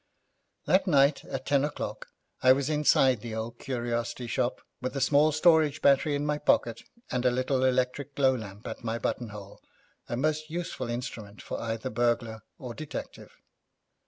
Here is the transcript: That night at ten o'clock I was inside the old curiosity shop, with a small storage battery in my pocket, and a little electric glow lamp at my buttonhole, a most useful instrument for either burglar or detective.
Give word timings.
That 0.65 0.87
night 0.87 1.23
at 1.25 1.45
ten 1.45 1.63
o'clock 1.63 2.07
I 2.41 2.53
was 2.53 2.71
inside 2.71 3.21
the 3.21 3.35
old 3.35 3.59
curiosity 3.59 4.25
shop, 4.25 4.61
with 4.81 4.95
a 4.95 4.99
small 4.99 5.31
storage 5.31 5.79
battery 5.79 6.15
in 6.15 6.25
my 6.25 6.39
pocket, 6.39 6.81
and 7.11 7.23
a 7.23 7.29
little 7.29 7.63
electric 7.63 8.15
glow 8.15 8.33
lamp 8.35 8.65
at 8.65 8.83
my 8.83 8.97
buttonhole, 8.97 9.61
a 10.09 10.17
most 10.17 10.49
useful 10.49 10.89
instrument 10.89 11.39
for 11.39 11.59
either 11.61 11.91
burglar 11.91 12.41
or 12.57 12.73
detective. 12.73 13.37